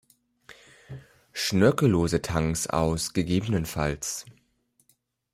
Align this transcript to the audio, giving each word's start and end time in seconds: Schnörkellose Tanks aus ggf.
Schnörkellose 1.31 2.23
Tanks 2.23 2.65
aus 2.65 3.13
ggf. 3.13 3.51